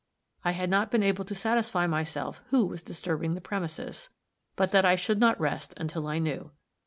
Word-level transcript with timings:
I 0.43 0.53
had 0.53 0.71
not 0.71 0.89
been 0.89 1.03
able 1.03 1.25
to 1.25 1.35
satisfy 1.35 1.85
myself 1.85 2.41
who 2.49 2.65
was 2.65 2.81
disturbing 2.81 3.35
the 3.35 3.39
premises; 3.39 4.09
but 4.55 4.71
that 4.71 4.83
I 4.83 4.95
should 4.95 5.19
not 5.19 5.39
rest 5.39 5.75
until 5.77 6.07
I 6.07 6.17
knew. 6.17 6.49